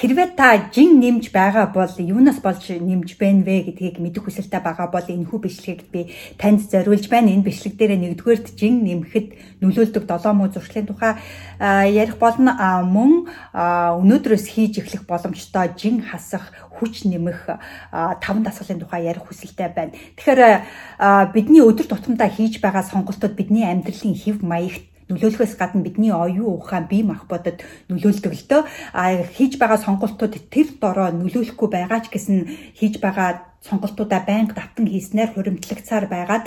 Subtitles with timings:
[0.00, 4.88] хэрвээ та жин нэмж байгаа бол юунаас болж нэмж байна вэ гэдгийг мэдэх хүсэлтэй байгаа
[4.88, 6.08] бол энэ хүү бичлэгийг би
[6.40, 7.28] танд зориулж байна.
[7.28, 11.20] Энэ бичлэг дээр нэгдүгээрт жин нэмэхэд нөлөөлдөг 7 муу зуршлын тухай
[11.60, 12.56] ярих болно.
[12.80, 16.48] Мөн өнөөдрөөс хийж эхлэх боломжтой жин хасах
[16.80, 17.60] хүч нэмэх
[18.24, 19.92] таван дасгалын тухай ярих хүсэлтэй байна.
[20.16, 26.56] Тэгэхээр бидний өдөр тутамдаа хийж байгаа сонголтууд бидний амьдралын хэв маягт нөлөөлөхөөс гадна бидний оюун
[26.56, 27.60] ухаан бие махбодод
[27.90, 28.62] нөлөөлдөг л дөө.
[29.36, 32.46] Хийж байгаа сонголтууд тэр дороо нөлөөлөхгүй байгаа ч гэсэн
[32.78, 36.44] хийж байгаа сонголтуудаа байнга давтан хийснээр хуримтлагцаар байгаад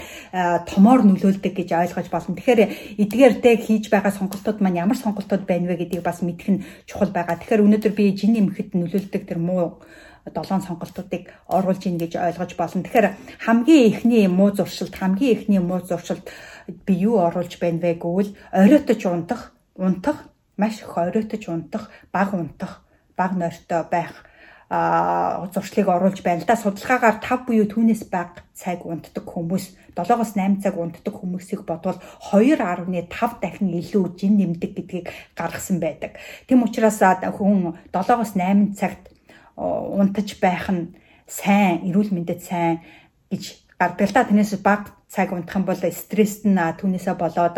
[0.65, 2.33] томоор нөлөөлдөг гэж ойлгож болно.
[2.33, 2.61] Тэгэхээр
[3.03, 7.37] эдгээртэй хийж байгаа сонголтууд маань ямар сонголтууд байна вэ гэдгийг бас мэдэх нь чухал байгаа.
[7.37, 9.85] Тэгэхээр өнөөдөр би жин нэмэхэд нөлөөлдөг тэр муу
[10.31, 12.81] долоон сонголтуудыг оруулж ийн гэж ойлгож болно.
[12.81, 13.07] Тэгэхээр
[13.45, 16.25] хамгийн эхний муу зуршилт, хамгийн эхний муу зуршилт
[16.67, 19.41] би юу оруулж байна вэ гэвэл оройтож унтах,
[19.75, 22.83] унтах, маш их оройтож унтах, баг унтах,
[23.17, 24.25] баг нойртой байх
[24.69, 26.55] а зуршлыг оруулж байна л да.
[26.55, 32.01] Судалгаагаар 5 буюу түүнээс бага цаг унтдаг хүмүүс 7-оос 8 цаг унтдаг хүмүүсийг бодвол
[32.33, 36.17] 2.5 дахин илүү жин нэмдэг гэдгийг гаргасан байдаг.
[36.49, 39.13] Тэм учраас хүн 7-оос 8 цагт
[39.53, 40.97] унтаж байх нь
[41.29, 42.81] сайн, эрүүл мэндэд сайн
[43.29, 44.27] гэж гардаг л да.
[44.27, 47.57] Тэрнээс баг цаг унтах юм бол стресс нь түүнээсээ болоод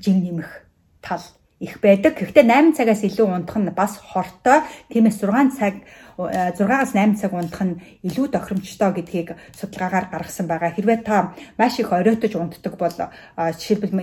[0.00, 0.50] жин нэмэх
[1.02, 1.24] тал
[1.60, 2.18] их байдаг.
[2.18, 4.66] Гэхдээ 8 цагаас илүү унтах нь бас хортой.
[4.90, 5.74] Тиймээс 6 цаг
[6.18, 10.70] 6-аас 8 цаг унтах нь илүү тохиромжтой гэдгийг судалгаагаар гаргасан байгаа.
[10.74, 12.96] Хэрвээ та маш их оройтож унтдаг бол
[13.38, 13.94] жишээлбэл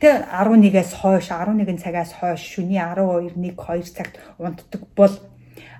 [0.00, 5.14] тэ 11-ээс хойш 11 цагаас хойш шөнийн 12 1 2 цагт унтдаг бол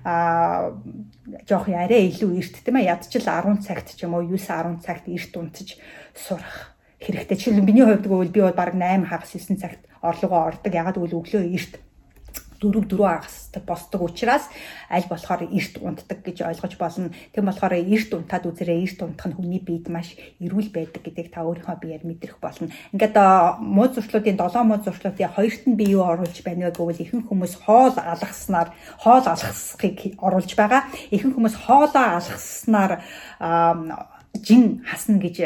[0.03, 0.73] а
[1.49, 5.05] жоох арай илүү эрт тийм ээ ядчил 10 цагт ч юм уу 9 10 цагт
[5.09, 5.77] эрт унтаж
[6.13, 7.37] сурах хэрэгтэй.
[7.37, 10.73] Жишээл миний хувьд гэвэл би бол баг 8 хагас 9 цагт орлогоо ордог.
[10.73, 11.73] Ягаад гэвэл өглөө эрт
[12.61, 14.49] дөрөв дөрөв агастай босдог учраас
[14.89, 17.09] аль болохоор эрт унтдаг гэж ойлгож болно.
[17.33, 21.43] Тэм болохоор эрт унтаад үзэрээ эрт унтах нь хүний биед маш эрүүл байдаг гэдгийг та
[21.47, 22.69] өөрийнхөө биеэр мэдрэх болно.
[22.93, 23.17] Ингээд
[23.59, 27.53] муу зуршлуудын 7 муу зуршлуудын хоёрт нь би юу оруулж байна вэ гэвэл ихэнх хүмүүс
[27.65, 30.87] хоол алгаснаар хоол алгасхыг оруулж байгаа.
[31.11, 33.03] Ихэнх хүмүүс хоолоо алгаснаар
[34.43, 35.37] жин хасна гэж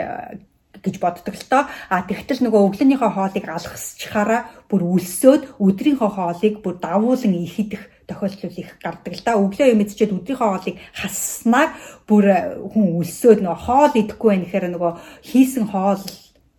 [0.84, 1.64] гэж боддог л тоо.
[1.90, 8.78] А тэгтэл нөгөө өглөөнийхөө хоолыг алгасчихаараа бүр үлсөөд өдрийнхөө хоолыг бүр давуулан ихидэх тохиолдол их
[8.82, 9.38] гардаг л да.
[9.38, 11.70] Өглөө юм идчихэд өдрийнхөө хоолыг хасснаар
[12.10, 12.26] бүр
[12.74, 14.92] хүн үлсөөд нөгөө хоол идэхгүй байх нэхэр нөгөө
[15.30, 16.04] хийсэн хоол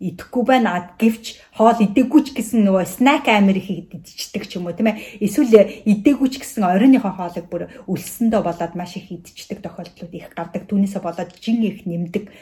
[0.01, 4.73] идэхгүй байна гэвч хоол идэггүй ч гэсэн нөгөө снак амир их идчихдэг ч юм уу
[4.73, 5.53] тийм ээ эсвэл
[5.85, 11.05] идэггүй ч гэсэн оройныхоо хоолыг бүр өлсөндөө болоод маш их идчихдэг тохиолдлууд их гардаг түүнээсээ
[11.05, 12.33] болоод жин их нэмдэг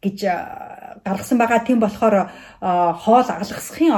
[0.00, 0.18] гэж
[1.04, 1.64] гаргасан байгаа.
[1.64, 3.92] Тийм болохоор хоол алгасхын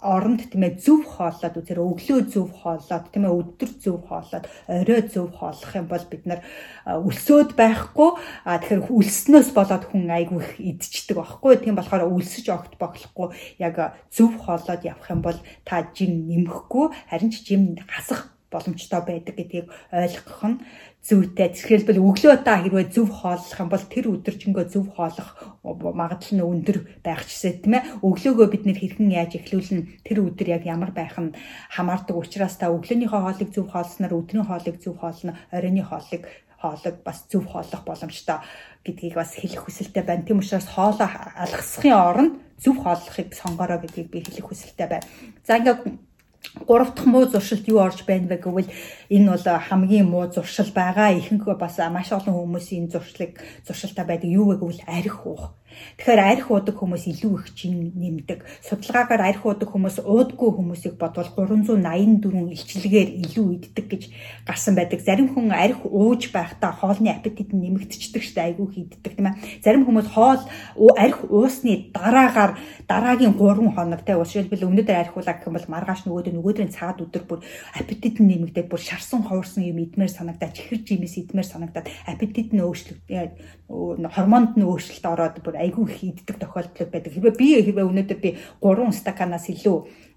[0.00, 5.02] оронд тийм ээ зөв хооллоод үзэр өглөө зөв хооллоод тийм ээ өдөр зөв хооллоод орой
[5.08, 6.40] зөв хооллох юм бол бид нар
[6.86, 8.10] өлсөөд байхгүй.
[8.44, 11.52] А тэгэхээр өлснөөс болоод хүн айгүй их идчихдэг байхгүй.
[11.60, 13.28] Тийм болохоор өлсөж огт боглохгүй
[13.60, 19.34] яг зөв хооллоод явах юм бол та жим нэмэхгүй харин ч жим хасах боломжтой байдаг
[19.40, 20.60] гэдгийг ойлгох нь
[21.02, 21.50] зүйтэй.
[21.50, 26.78] Тэгэхээр өглөө та хэрвээ зөв хооллох юм бол тэр өдөржингөө зөв хооллох магадлал нь өндөр
[27.02, 28.06] байх чсээ тийм ээ.
[28.06, 31.34] Өглөөгөө бид нэр хэрхэн яаж эхлүүлнэ тэр өдөр яг ямар байх нь
[31.74, 36.22] хамаардаг учраас та өглөөнийхөө хоолыг зөв хоолсноор өдрийн хоолыг зөв хоолно, оройны хоолыг
[36.62, 38.38] хоолыг бас зөв хооллох боломжтой
[38.86, 40.22] гэдгийг бас хэлэх хүсэлтэй байна.
[40.22, 45.06] Тийм учраас хоолоо алгасхын оронд зөв хооллохыг сонгороо гэдгийг би хэлэх хүсэлтэй байна.
[45.42, 45.82] За ингээд
[46.66, 48.68] Гурав дахь муу зуршилд юу орж байна вэ гэвэл
[49.14, 51.14] энэ бол хамгийн муу зуршил байгаа.
[51.18, 54.30] Ихэнх бас маш олон хүмүүсийн зуршлыг зуршилтаа байдаг.
[54.30, 55.54] Юу вэ гэвэл арх уух
[55.96, 58.42] Тэгэхээр арх уудаг хүмүүс илүү их чин нэмдэг.
[58.66, 64.02] Судалгаагаар арх уудаг хүмүүс уудгүй хүмүүсийг бодвол 384 илчилгээр илүү иддэг гэж
[64.48, 65.00] гарсан байдаг.
[65.00, 69.62] Зарим хүн арх ууж байхдаа хоолны аппетит нь нэмэгдчихдэг штэ айгүй хийддэг тийм ээ.
[69.62, 70.42] Зарим хүмүүс хоол
[70.98, 76.00] арх уусны дараагаар дараагийн 3 хоног те жишээлбэл өнөөдөр арх уулаа гэх юм бол маргааш
[76.04, 77.40] нөгөөдөр нөгөөдрийн цагаад өдөр бүр
[77.78, 82.64] аппетит нь нэмэгдээд бүр шарсан ховорсон юм идмээр санагдаад чихэр жимээс идмээр санагдаад аппетит нь
[82.64, 83.30] өөрчлөгдөж
[83.68, 87.12] гормонд нь өөрчлөлт ороод бүр айгүй их иддэг тохиолдол байдаг.
[87.14, 88.30] Хэрвээ би хэрвээ өнөөдөр би
[88.60, 89.76] 3 стаканаас илүү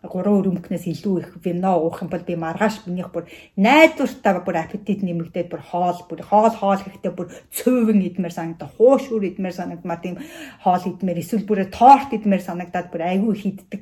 [0.10, 3.26] 3 өрөмбкнээс илүү их вино уух юм бол би маргааш минийх бүр
[3.58, 9.24] найдвартай бүр аппетит нэмэгдээд бүр хоол бүр хоол хоол гэхдээ бүр цөөвөн идмээр санагдаа хуушур
[9.26, 10.16] идмээр санагдмаар тийм
[10.62, 13.82] хоол идмээр эсвэл бүр торт идмээр санагдаад бүр айгүй их иддэг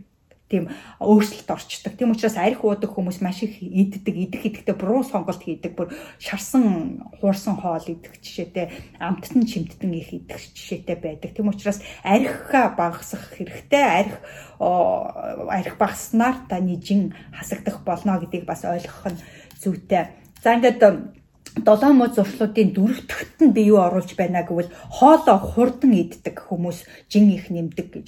[0.54, 0.70] тийм
[1.02, 1.98] өөрчлөлт орчдөг.
[1.98, 5.74] Тийм учраас арх уудаг хүмүүс маш их иддэг, идэх идэхтэй буруу сонголт хийдэг.
[5.74, 5.90] Бүр
[6.22, 8.70] шарсан, хуурсан хоол идэх жишээтэй,
[9.02, 11.34] амттан чимттэн их идэх жишээтэй байдаг.
[11.34, 13.82] Тийм учраас архиа багасгах хэрэгтэй.
[13.82, 14.22] Арх
[14.62, 19.22] арх багаснаар таны жин хасагдах болно гэдгийг бас ойлгох нь
[19.58, 20.14] зүйтэй.
[20.44, 21.23] За ингээд
[21.54, 26.82] 7 муу зуршлуудын дөрөвдөгт нь би юу оруулж байна гэвэл хоолоо хурдан иддэг хүмүүс
[27.14, 28.08] жин их нэмдэг гэж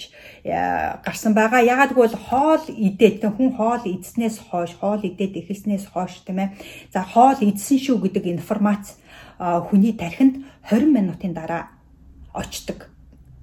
[0.49, 1.61] э, гарсан байгаа.
[1.61, 6.49] Ягаад гэвэл хоол идээд хүн хоол идснээс хойш, хоол идээд эхэлснээс хойш тийм ээ.
[6.89, 8.97] За хоол идсэн шүү гэдэг информац
[9.37, 11.69] хүний тархинд 20 минутын дараа
[12.33, 12.89] очдог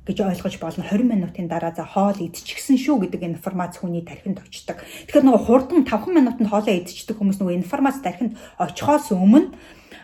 [0.02, 4.82] гэж ойлгож болно 20 минутын дараа за хоол идчихсэн шүү гэдэг информац хүний тархинд очдог.
[5.06, 9.55] Тэгэхээр нөгөө хурдан 5 минутанд хоолоо идчихдэг хүмүүс нөгөө информац тархинд очихоос өмнө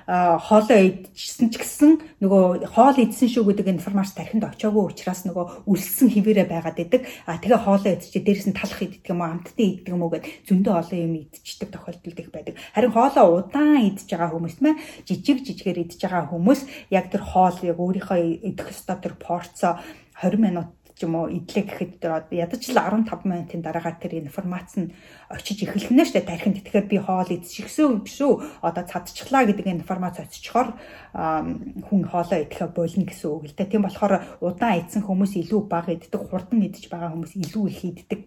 [0.07, 1.91] хоолоо идчихсэн ч гэсэн
[2.23, 7.03] нөгөө хоол идсэн шүү гэдэг информац тархинд очиагүй учраас нөгөө үлссэн хിവэрэ байгаад идэг.
[7.27, 10.25] А тэгээ хоолоо идчихээ дээрэс нь талах иддэг юм уу, амттан иддэг юм уу гэд
[10.49, 12.55] зөндөө олон юм идчихдэг тохиолдол их байдаг.
[12.75, 14.71] Харин хоолоо удаан идж байгаа хүмүүс мэ
[15.05, 19.79] жижиг жижигээр идж байгаа хүмүүс яг тэр хоол яг өөрийнхөө идэх ёстой тэр порцоо
[20.23, 20.67] 20 минут
[20.99, 22.03] ч юм уу идлээ гэхэд
[22.35, 24.91] ядаж л 15 минутын дараагаар тэр информац нь
[25.31, 26.59] очиж эхэлнэ штэ тархинд.
[26.67, 30.75] Тэгэхээр би хоол идчихсэн биш үү одоо цадчихлаа гэдэг информац очихоор
[31.15, 35.95] хүн хоолоо идэхэ болно гэсэн үг л дээ тийм болохоор удаан идсэн хүмүүс илүү бага
[35.95, 38.21] иддэг хурдан идэж байгаа хүмүүс илүү их иддэг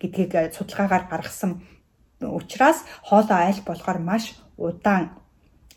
[0.00, 1.64] гэдгийг судалгаагаар гаргасан
[2.20, 5.23] учраас хоолоо аль болохоор маш удаан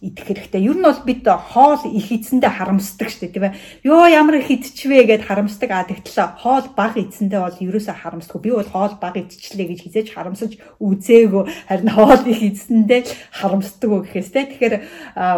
[0.01, 0.61] идэх хэрэгтэй.
[0.61, 3.57] Ер нь бол бид хоол их эзэндээ харамсдаг шүү дээ, тийм ээ.
[3.81, 5.69] Йоо ямар их идчихвэ гэд харамсдаг.
[5.73, 8.41] А тэгтэл хоол баг эзэндээ бол ерөөсөө харамсдаггүй.
[8.45, 11.43] Би бол хоол баг идчихлээ гэж хизээж харамсаж үзээгүй.
[11.65, 13.01] Харин хоол их эзэндээ
[13.33, 14.45] харамсдаг уу гэхээс те.
[14.45, 14.75] Тэгэхээр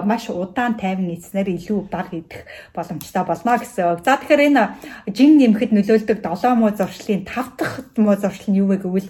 [0.04, 2.44] маш удаан тайван эзнэр илүү баг идэх
[2.76, 4.04] боломжтой болно гэсэн үг.
[4.04, 4.64] За тэгэхээр энэ
[5.08, 9.10] жин нэмэхэд нөлөөлдөг 7 муу зуршлын 5 дахь муу зуршил нь юу вэ гэвэл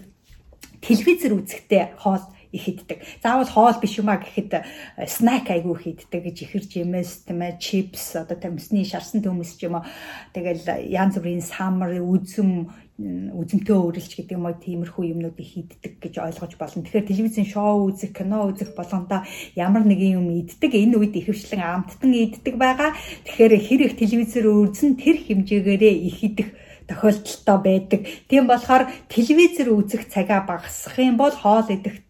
[0.86, 3.04] телевизэр үзэхдээ хоол их иддэг.
[3.22, 4.64] Заавал хоол биш юм а гэхэд
[5.08, 9.70] снак айгүй их иддэг гэж ихэр жимэс тийм ээ чипс одоо тамсны шарсан төмөс ч
[9.70, 9.86] юм уу
[10.34, 12.70] тэгэл янз бүрийн самар үзэм
[13.00, 16.84] үзэмтэй өөрлөж гэдэг юм уу тиймэрхүү юмнууд их иддэг гэж ойлгож болно.
[16.84, 19.24] Тэгэхээр телевизэн шоу үзэх, кино үзэх болгондоо
[19.56, 20.76] ямар нэгэн юм иддэг.
[20.76, 22.92] Энэ үед ихэвчлэн амттан иддэг байгаа.
[23.24, 26.50] Тэгэхээр хэр их телевизээр үзэн тэр хэмжээгээрээ их идэх
[26.92, 28.02] тохиолдолтой байдаг.
[28.28, 32.04] Тийм болохоор телевизээр үзэх цагаа багасгах юм бол хоол идэх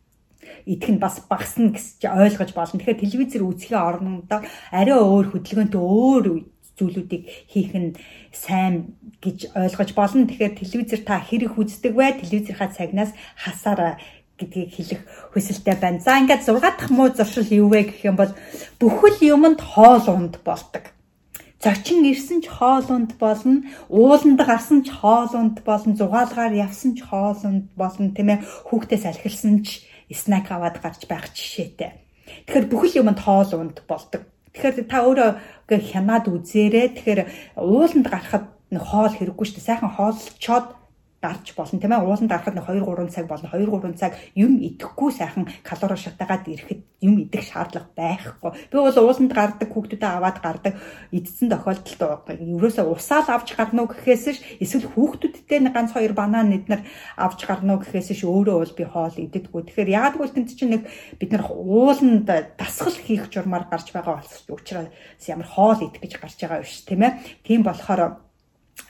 [0.70, 2.78] идэх нь бас багасна гэж ойлгож болно.
[2.78, 6.26] Тэгэхээр телевизээр үзэхийн орондоо арай өөр хөдөлгөөнтэй өөр
[6.78, 7.98] зүйлүүдийг хийх нь
[8.30, 10.30] сайн гэж ойлгож болно.
[10.30, 12.22] Тэгэхээр телевизээр та хэрэг үздэг вэ?
[12.22, 13.98] Телевизийнхаа цагнаас хасаараа
[14.40, 15.02] гэдгийг хэлэх
[15.36, 16.00] хүсэлтэй байна.
[16.00, 18.32] За ингээд 6 дахь муу зуршил юу вэ гэх юм бол
[18.80, 20.96] бүхэл юмд хоол унд болдог.
[21.60, 27.04] Зочин ирсэн ч хоол унд болно, ууланд гарсан ч хоол унд болно, зугаалгаар явсан ч
[27.04, 28.48] хоол унд болно, тийм ээ.
[28.72, 29.84] Хүүхдээс алхилсан ч
[30.16, 32.00] снак аваад гарч байх жишээтэй.
[32.46, 34.26] Тэгэхээр бүхэл юмд хоол унд болдог.
[34.54, 35.30] Тэгэхээр та өөрөө
[35.70, 36.88] хянаад үзээрэй.
[36.98, 37.22] Тэгэхээр
[37.58, 39.70] ууланд гарахад хоол хэрэггүй шүү дээ.
[39.70, 40.79] Сайхан хоолчоод
[41.22, 41.80] гарч болно.
[41.80, 43.50] Тийм ээ ууланд гарахад 2 3 цаг болно.
[43.52, 48.52] 2 3 цаг юм идэхгүй сайхан калори шатаагаад ирэхэд юм идэх шаардлага байхгүй.
[48.72, 50.74] Би бол ууланд гардаг хүүхдүүдэд аваад гардаг
[51.12, 56.84] идсэн тохиолдолд ерөөсөө усаал авч гарна уу гэхээс ш эсвэл хүүхдүүдтэй ганц хоёр банан эднэр
[57.16, 60.74] авч гарна уу гэхээс ш өөрөө бол би хоол идэггүй тэгэхээр яагаад гэвэл тэнд чинь
[60.76, 60.84] нэг
[61.20, 62.28] бид нар ууланд
[62.60, 64.92] дасгал хийх журмаар гарч байгаа учраас
[65.28, 67.12] ямар хоол идэх гэж гарч байгаа биш тийм ээ
[67.44, 68.20] тийм болохоор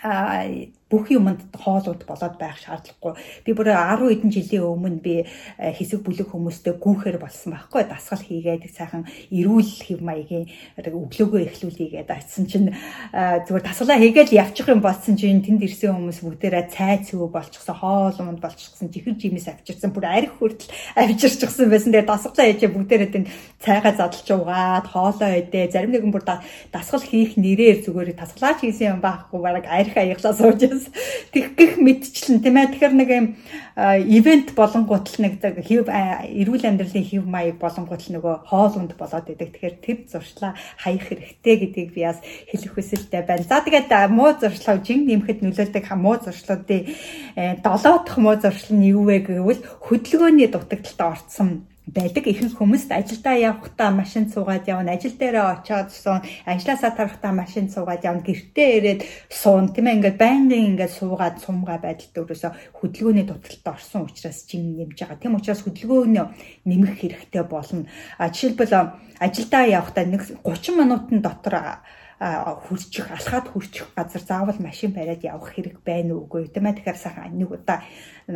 [0.03, 0.45] а
[0.89, 3.13] бүх юмд хоолууд болоод байх шаардлагагүй.
[3.45, 8.25] Би бүр 10 хэдэн жилийн өмнө би э, хэсэг бүлэг хүмүүстэй гүүхээр болсон байхгүй дасгал
[8.25, 10.49] хийгээд сайхан эрүүл хэв маягийн
[10.81, 12.73] өглөөгөө эхлүүлээгээд очсон чинь
[13.13, 17.77] э, зүгээр дасгалаа хийгээд явчих юм болсон чинь тэнд ирсэн хүмүүс бүгдээрээ цай цэвүү болчихсон
[17.77, 21.93] хоол унд болчихсон чихэр жимээс авчирсан бүр арх хүртэл авчирчихсан байсан.
[21.93, 23.27] Тэгээ дасгалаа хийжээ бүгдээрээ тэнд
[23.61, 26.25] цайгаа задлж угаад хоолоо идээ зарим нэгэн бүр
[26.73, 31.75] дасгал хийх нэрээр зүгээр дасгалаач хийсэн юм байхгүй бараг арх аяглаа сууж хүмүүс тэг гих
[31.77, 33.27] мэдчлэн тийм ээ тэгэхээр нэг юм
[33.75, 39.27] ивент болонгууд л нэг хэв эрүүл амьдралын хэв маяг болонгууд л нөгөө хоол унд болоод
[39.27, 39.51] идэг.
[39.59, 43.43] Тэгэхээр тэр зуршлаа хаях хэрэгтэй гэдгийг би бас хэлэх хүсэлтэй байна.
[43.43, 46.87] За тэгээд муу зуршлаа жин нэмэхэд нөлөөлдөг муу зуршлуудын
[47.35, 52.23] 7 дахь муу зуршил нь юу вэ гэвэл хөдөлгөөний дутагдaltaд орцсон байдаг.
[52.27, 58.05] Ихэнх хүмүүст ажилдаа явахдаа машин суугаад явна, ажил дээрээ очиод суун, ажилласаа тарахдаа машин суугаад
[58.05, 63.67] явна, гэртээ ирээд суун, тийм ээ ингээд байнгын ингээд суугаад сумгаа байдалд өөрөөсө хөдөлгөөний дуталтад
[63.73, 65.17] орсон учраас чин нэмж байгаа.
[65.17, 66.25] Тийм учраас хөдөлгөөнөө
[66.69, 67.89] нэмэх хэрэгтэй болно.
[68.21, 68.73] А жишээлбэл
[69.19, 71.81] ажилдаа явахдаа нэг 30 минутын дотор
[72.19, 77.31] хурчих алхаад хурчих газар заавал машин бариад явах хэрэг байна уугүй тийм ээ тэгэхээр сайхан
[77.31, 77.79] нэг удаа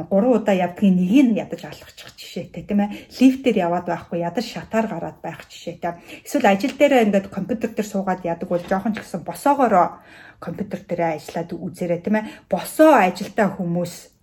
[0.08, 4.88] гурван удаа явдгийн нэгийг нь ядаж алхачих жишээтэй тийм ээ лифтээр яваад байхгүй ядаж шатаар
[4.88, 6.00] гараад байх жишээтэй.
[6.24, 10.00] Эсвэл ажил дээр ингээд компьютер дээр суугаад ядаг бол жоохон ч гэсэн босоогоороо
[10.40, 14.14] компьютер дээр ажиллаад үзээрэй тийм ээ босоо ажилтаа хүмүүс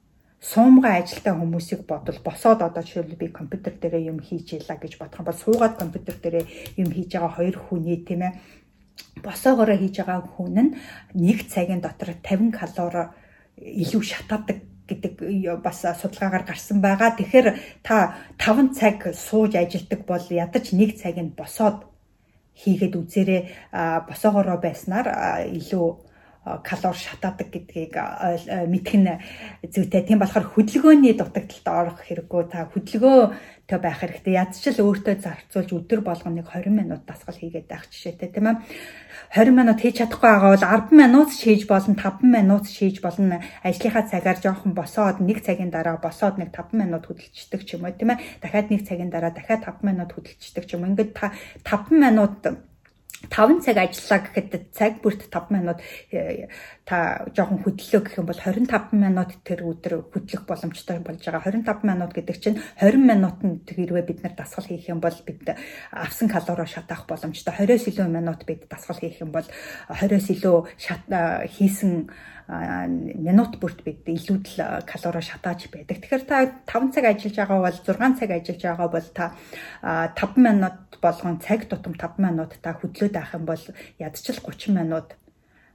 [0.41, 5.21] суумгай ажилтай хүмүүсийг бодвол босоод одоо жишээлбэл би компьютер дээрээ юм хийж ийлаа гэж бодох
[5.21, 6.45] юм бол суугаад компьютер дээрээ
[6.81, 8.33] юм хийж байгаа хоёр хүний тийм ээ
[9.25, 10.75] босоогоороо хийж байгаа хүн нь
[11.15, 13.05] нэг цагийн дотор 50 калори
[13.61, 15.15] илүү шатаадаг гэдэг
[15.63, 17.15] бас судалгаагаар гарсан байгаа.
[17.15, 17.49] Тэгэхээр
[17.87, 21.87] та 5 цаг сууж ажилдаг бол ядаж нэг цаг нь босоод
[22.61, 23.41] хийгээд үзээрэй
[24.09, 25.07] босоогоороо байснаар
[25.47, 26.10] илүү
[26.41, 27.95] калори шатаадаг гэдгийг
[28.73, 29.13] мэдэх нь
[29.69, 30.09] зүйтэй.
[30.09, 32.43] Тийм болохоор хөдөлгөөний дутагдалд орох хэрэггүй.
[32.49, 34.41] Та хөдөлгөөтэй байх хэрэгтэй.
[34.41, 38.57] Ядчил өөртөө зарцуулж өдөр болгоныг 20 минут дасгал хийгээд байх жишээтэй тийм ээ.
[39.37, 43.45] 20 минут хийж чадахгүй байгаа бол 10 минут хийж болно, 5 минут хийж болно.
[43.61, 47.93] Ажлынхаа цагаар жоохон босоод 1 цагийн дараа босоод нэг 5 минут хөдөлчихдөг ч юм уу
[47.93, 48.41] тийм ээ.
[48.41, 50.89] Дахиад 1 цагийн дараа дахиад 5 минут хөдөлчихдөг ч юм.
[50.89, 51.37] Ингээд та
[51.69, 52.41] 5 минут
[53.29, 56.49] 5 цаг ажиллаа гэхэд цаг бүрт 5 минут э,
[56.89, 61.53] та жоохон хөдлөө гэх юм бол 25 минут тэр өдөр хөдлөх боломжтой болж байгаа.
[61.53, 65.53] 25 минут гэдэг чинь 20 минутанд хэрвээ бид нар дасгал хийх юм бол бид
[65.93, 67.53] авсан калори шатаах боломжтой.
[67.53, 69.45] 20-с илүү минут бид дасгал хийх юм бол
[69.93, 72.09] 20-с илүү хийсэн
[72.51, 76.03] минут бүрт бид илүүдл калори шатааж байдаг.
[76.03, 79.25] Тэгэхээр та 5 цаг ажиллаж байгаа бол 6 цаг ажиллаж байгаа бол та
[80.19, 83.65] 5 минут болгон цаг тутам 5 минут та хөдлөөд авах юм бол
[84.03, 85.15] ядчил 30 минут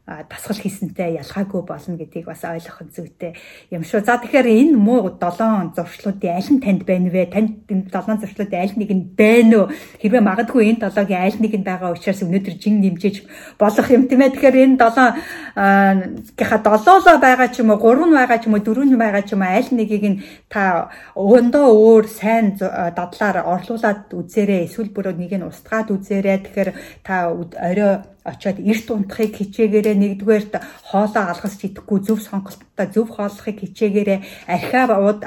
[0.05, 3.33] дасгал хийсэнтэй ялгаагүй болно гэдгийг бас ойлгох зүйтэй
[3.73, 4.05] юм шүү.
[4.05, 7.25] За тэгэхээр энэ муу 7 зуршлуудын аль нь танд байна вэ?
[7.33, 9.73] Танд энэ 7 зуршлуудын аль нэг нь байна уу?
[9.97, 13.17] Хэрвээ магадгүй энэ 7-гийн аль нэг нь байгаа учраас өнөөдөр жин нэмжээж
[13.57, 14.33] болох юм тийм ээ.
[14.37, 18.93] Тэгэхээр энэ 7 гиха 7 байгаа ч юм уу, 3 байгаа ч юм уу, 4
[18.93, 20.21] байгаа ч юм уу аль нэгийг нь
[20.53, 24.69] та өндөө өөр сайн дадлаар орлуулад үзээрэй.
[24.69, 26.45] Эсвэл бүр нэг нь устгаад үзээрэй.
[26.45, 26.69] Тэгэхээр
[27.01, 30.53] та орой очиод эрт унтахыг хичээгээрээ нэгдүгээрт
[30.89, 34.83] хоолоо алгасч идэхгүй зөв сонголттой зөв хооллохыг хичээгээрээ архиа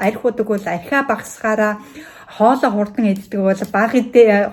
[0.07, 1.73] арх удаг бол архиа багсгаараа
[2.37, 4.53] хоолоо хурдан иддэг бол баг идээ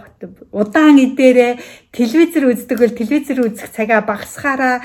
[0.54, 1.52] удаан идээрээ
[1.92, 4.76] телевизэр үздэг бол телевизэр үзэх цагаа багсгаараа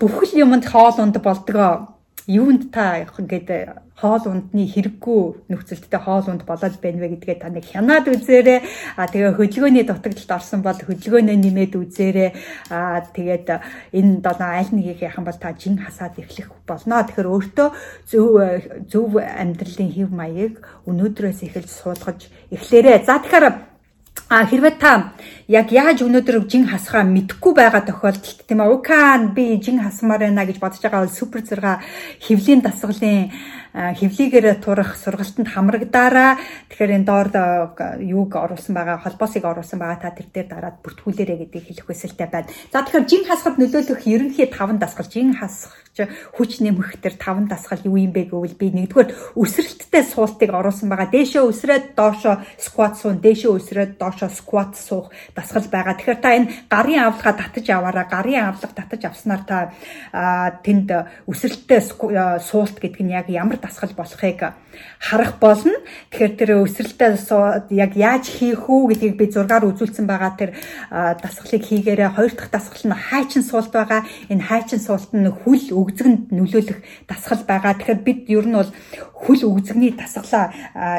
[0.00, 1.94] бүх л юмд хоол унд болдгоо
[2.26, 7.68] юунд та ингээд хоол ундны хэрэггүй нөхцөлттэй хоол унд болоод байна вэ гэдгээ та нэг
[7.68, 8.60] хянаад үзээрэй.
[8.96, 12.30] А тэгээ хөдөлгөөний дутагдалд орсон бол хөдөлгөөнөө нэмээд үзээрэй.
[12.72, 13.46] А тэгээд
[13.92, 17.04] энэ доноо аль нэгийг яхан бол та жин хасаад эхлэх болно.
[17.04, 17.68] Тэгэхээр өөртөө
[18.08, 18.28] зөв
[18.88, 23.04] зөв амьдралын хэв маягийг өнөөдрөөс эхэлж суулгаж эхлээрэй.
[23.04, 23.73] За тэгэхээр
[24.34, 25.14] А хэрвээ та
[25.46, 30.42] яг яаж өнөөдөр жин хасхаа мэдэхгүй байгаа тохиолдолд тийм ээ укан би жин хасмаар байна
[30.42, 31.78] гэж бодож байгаа бол супер 6
[32.18, 33.30] хөвлийн дасгалын
[33.74, 36.38] хөвлийгээр турах сургалтанд хамрагдаараа
[36.70, 37.28] тэгэхээр энэ доор
[37.98, 42.46] юуг оруулсан байгаа холбоосыг оруулсан байгаа та тэр дээр дараад бүртгүүлээрэ гэдгийг хэлэх хүсэлтэй байна.
[42.70, 47.82] За тэгэхээр жин хасахад нөлөөлөх ерөнхий 5 дасгал жин хасах хүч нэмэх төр 5 дасгал
[47.86, 51.14] юу юм бэ гэвэл би нэгдүгээр өсрэлттэй суултыг оруулсан байгаа.
[51.14, 55.94] Дээшээ өсрээд доошоо скват суун, дээшээ өсрээд доошоо скват суух дасгал байгаа.
[55.94, 59.70] Тэгэхээр та энэ гарын авлагаа татаж аваараа гарын авлага татаж авснаар та
[60.66, 60.90] тэнд
[61.30, 61.80] өсрэлттэй
[62.42, 64.52] суулт гэдэг нь яг ямар дасгал болохыг
[65.00, 65.80] харах болно.
[66.12, 70.50] Тэгэхээр тэр өсрэлтээ яг яаж хийх үү гэдгийг би зургаар үзүүлсэн байгаа тэр
[70.92, 74.04] дасгалыг хийгээрээ хоёр дахь дасгал нь хайчин суулт байгаа.
[74.28, 77.72] Энэ хайчин суулт нь хүл өгзөгөнд нөлөөлөх дасгал байгаа.
[77.80, 78.70] Тэгэхээр бид ер нь бол
[79.24, 80.52] хөл өгзөгний дасгалаа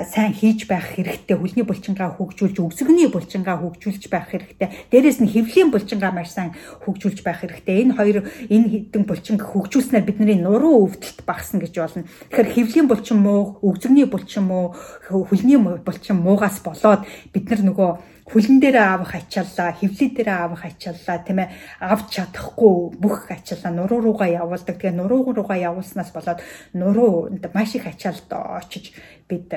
[0.10, 1.38] сайн хийж байх хэрэгтэй.
[1.38, 4.90] Хөлний булчингаа хөгжүүлж өгзөгний булчингаа хөгжүүлж байх хэрэгтэй.
[4.90, 7.86] Дээрээс нь хэвлийн булчингаа маш сайн хөгжүүлж байх хэрэгтэй.
[7.86, 8.18] Энэ хоёр
[8.50, 12.10] энэ хэдэн булчин хөгжүүлснээр бидний нуруу өвдөлт багасна гэж болно.
[12.34, 14.74] Тэгэхээр хэвлийн булчин муу, өгзөгний булчин муу,
[15.08, 17.90] хөлний булчин муугаас болоод бид нар нөгөө
[18.26, 24.02] хүлэн дээр авах ачааллаа, хевлий дээр авах ачааллаа тийм ээ авч чадахгүй бүх ачааллаа нуруу
[24.02, 24.82] руугаа явуулдаг.
[24.82, 26.42] Тэгээ нуруу руугаа явуулснаас болоод
[26.74, 28.98] нуруу маш их ачаалт очиж
[29.30, 29.54] бид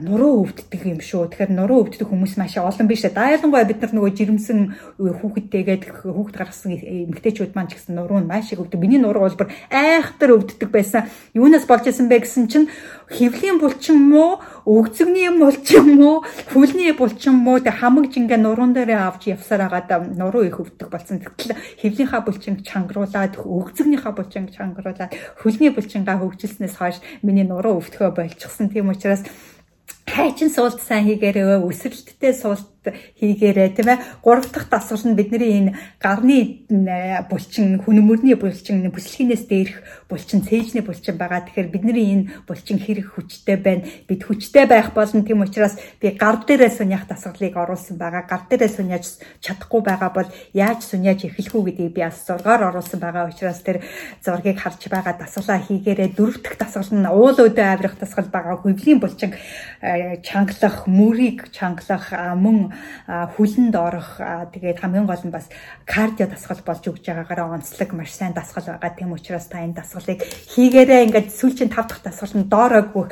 [0.00, 1.32] нуруу өвддөг юм шүү.
[1.32, 3.04] Тэгэхээр нуруу өвддөг хүмүүс маш олон биш.
[3.04, 4.58] Дайлангуй бид нар нөгөө жирэмсэн
[4.96, 8.80] хүүхэдтэйгээд хүүхэд гаргасан эмгтээчүүд маань ч гэсэн нуруу нь маш их өвддөг.
[8.80, 11.12] Миний нуруу бол бүр айхтар өвддөг байсан.
[11.36, 12.68] Юунаас болж исэн бэ гэсэн чинь
[13.12, 19.28] хөвлийн булчин муу, өгзөгний булчин муу, хүлний булчин муу тэг хамаг жингээ нуруунд дээр авч
[19.28, 21.20] явсаар агаад нуруу их өвддөг болсон.
[21.20, 25.12] Тэгтэл хөвлийнхаа булчин чангруулад, өгзөгнийхаа булчин чангруулад,
[25.44, 28.72] хүлний булчингаа хөгжилснээс хойш миний нуруу өвдөхөө болчихсон.
[28.72, 29.22] Тийм учраас
[30.08, 33.98] хайчин суулт сайн хийгээрээ өсрэлттэй суулт хийгээрэй тийм ээ.
[34.22, 35.72] Гурав дахь дасгал нь бидний энэ
[36.02, 36.66] гарны
[37.30, 39.76] булчин, хүнмөрний булчин, бүслэхийнээс дээрх
[40.10, 41.46] булчин, цээжний булчин байгаа.
[41.46, 43.86] Тэгэхээр бидний энэ булчин хэрэг хүчтэй байна.
[44.08, 45.22] Бид хүчтэй байх болно.
[45.22, 48.26] Тийм учраас би гар дээрээ суньях дасгалыг оруулсан байгаа.
[48.26, 49.06] Гар дээрээ суньяаж
[49.38, 53.86] чадахгүй байгаа бол яаж суньяаж эхлэх үү гэдгийг би бас зургаар оруулсан байгаа учраас тэр
[54.24, 56.18] зургийг харж байгаа дасгалаа хийгээрэй.
[56.18, 58.58] Дөрөв дэх дасгал нь уул өдөө авирах дасгал байгаа.
[58.58, 59.34] Хөвлийн булчин
[60.26, 62.71] чангалах, мөрийг чангалах, мөн
[63.06, 64.20] хүлэнд орох
[64.52, 65.48] тэгээд хамгийн гол нь бас
[65.86, 68.92] кардио дасгал болж өгж байгаагаараа онцлог маш сайн дасгал байгаа.
[68.96, 70.20] Тийм учраас та энэ дасгалыг
[70.52, 73.10] хийгээрээ ингээд сүүлчийн 5 дахь дасгал нь доороо гүөх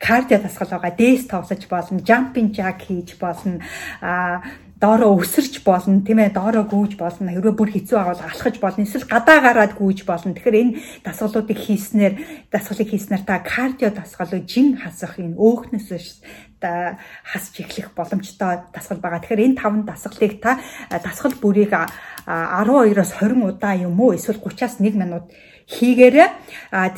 [0.00, 0.92] кардио дасгал байгаа.
[0.96, 3.60] Дээс тоглож болно, jumping jack хийж болно.
[4.00, 4.42] а
[4.80, 8.84] доороо өсөрч болно тийм ээ доороо гүйж болно хэрвээ бүр хэцүү байгаа бол алхаж болно
[8.88, 12.14] эсвэл гадаа гараад гүйж болно тэгэхээр энэ дасгалуудыг хийснээр
[12.48, 16.08] дасгалыг хийснээр та кардио дасгал жин хасах энэ өөхнөөс
[16.60, 19.20] та хасч эхлэх боломжтой дасгал байгаа.
[19.24, 24.14] Тэгэхээр энэ таван дасгалыг та дасгал бүрийг 12-оос 20 удаа юм уу?
[24.14, 25.32] Эсвэл 30-аас 1 минут
[25.70, 26.28] хийгээрээ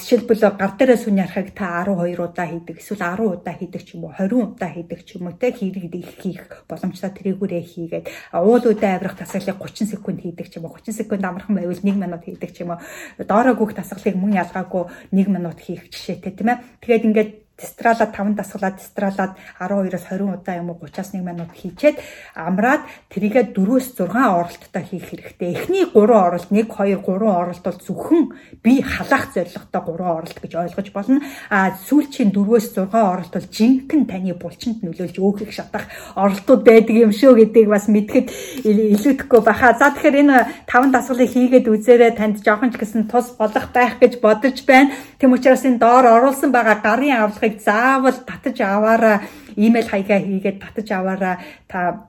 [0.00, 2.80] жишээлбэл гар дээрээ сүн ярахыг та 12 удаа хийдэг.
[2.80, 4.16] Эсвэл 10 удаа хийдэг ч юм уу?
[4.16, 5.52] 20 удаа хийдэг ч юм уу те?
[5.52, 8.04] Хэрэг хийх боломжтой тэрэгүүрээ хийгээд.
[8.32, 10.76] Уул удаа авирах тасгалыг 30 секунд хийдэг ч юм уу?
[10.80, 12.80] 30 секунд амархан байвал 1 минут хийдэг ч юм уу?
[13.20, 16.64] Доороо гүөх тасгалыг мөн ялгаагүй 1 минут хийх жишээтэй тийм ээ.
[16.80, 17.30] Тэгээд ингээд
[17.62, 21.96] дистралаад 5 дасгалаад дистралаад 12-оос 20 удаа юм уу 30-аас 1 минут хийчээд
[22.34, 22.82] амраад
[23.14, 25.54] тэрийгээ 4-өөс 6 оролттой хийх хэрэгтэй.
[25.54, 28.24] Эхний 3 оролт 1 2 3 оролт бол зөвхөн
[28.62, 31.20] би халаах зорилготой 3 оролт гэж ойлгож болно.
[31.50, 35.86] А сүүлчийн 4-өөс 6 оролт бол жинхэнэ таны булчинд нөлөөлж өөхөх шатах
[36.18, 38.26] оролтууд байдаг юм шүү гэдгийг бас мэдхэд
[38.66, 39.76] илүүдэхгүй баха.
[39.78, 44.18] За тэгэхээр энэ 5 дасгалыг хийгээд үзээрэй танд жоохон ч гэсэн тус болох байх гэж
[44.24, 44.92] бодож байна.
[45.18, 49.22] Тэм учраас энэ доор оруулсан байгаа гарын авлагыг хаяг заавал татаж аваараа
[49.56, 52.08] имэйл хаягаа хийгээд татаж аваараа та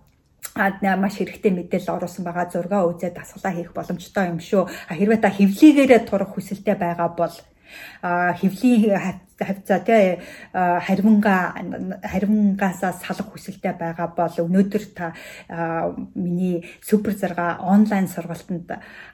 [0.55, 4.69] а маш хэрэгтэй мэдээлэл оруулсан байгаа зургаа үзээд дасгалаа хийх боломжтой юм шүү.
[4.93, 7.33] Хэрвээ та хевлийгээрээ турах хүсэлтэй байгаа бол
[8.39, 8.93] хевлийн
[9.45, 10.19] хавцаа тий
[10.53, 11.41] харивнгаа
[12.03, 15.13] харивнгаас салах хүсэлтэй байгаа бол өнөөдөр та
[16.15, 18.69] миний супер зарга онлайн сургалтанд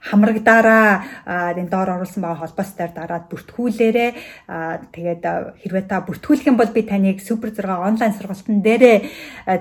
[0.10, 4.08] хамрагдаараа энэ доор оруулсан байгаа холбоос дээр дараад бүртгүүлээрэ
[4.96, 5.24] тэгээд
[5.62, 8.98] хэрвээ та бүртгүүлэх юм бол би таныг супер зарга онлайн сургалтын дээрээ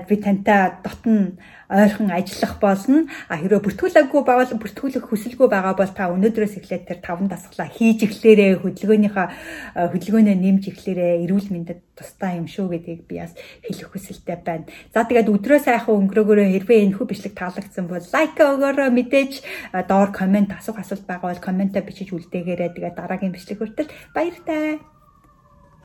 [0.07, 3.05] би тантай дотн ойрхон ажиллах болно.
[3.29, 8.09] А хэрвээ бүртгүүлээгүй байвал бүртгүүлэх хүсэлгүй байгаа бол та өнөөдрөөс эхлээд тэр таван дасгалаа хийж
[8.09, 9.27] эхлээрээ хөдөлгөөнийхөө
[9.93, 13.31] хөдөлгөөнөө нэмж эхлээрээ эрүүл мэндэд тустай юм шүү гэдгийг би бас
[13.63, 14.67] хэлэх хүсэлтэй байна.
[14.91, 19.31] За тэгээд өдрөө сайхан өнгөрөөгөөрөө хэрвээ энэ хүү бичлэг таалагдсан бол лайк өгөөрэй мэдээж
[19.87, 22.75] доор комент асуух асуулт байгаа бол комментаа бичиж үлдээгээрэй.
[22.75, 24.98] Тэгээд дараагийн бичлэг хүртэл баяр таа.